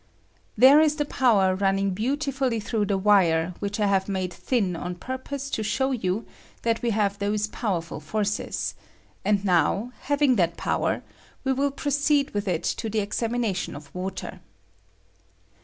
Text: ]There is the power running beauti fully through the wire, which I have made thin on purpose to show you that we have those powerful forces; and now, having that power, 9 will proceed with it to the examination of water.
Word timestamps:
]There 0.63 0.79
is 0.79 0.95
the 0.95 1.05
power 1.05 1.53
running 1.53 1.93
beauti 1.93 2.33
fully 2.33 2.59
through 2.59 2.85
the 2.87 2.97
wire, 2.97 3.53
which 3.59 3.79
I 3.79 3.85
have 3.85 4.09
made 4.09 4.33
thin 4.33 4.75
on 4.75 4.95
purpose 4.95 5.51
to 5.51 5.61
show 5.61 5.91
you 5.91 6.25
that 6.63 6.81
we 6.81 6.89
have 6.89 7.19
those 7.19 7.45
powerful 7.45 7.99
forces; 7.99 8.73
and 9.23 9.45
now, 9.45 9.91
having 10.05 10.37
that 10.37 10.57
power, 10.57 11.03
9 11.45 11.55
will 11.55 11.69
proceed 11.69 12.31
with 12.31 12.47
it 12.47 12.63
to 12.63 12.89
the 12.89 12.97
examination 13.01 13.75
of 13.75 13.93
water. 13.93 14.39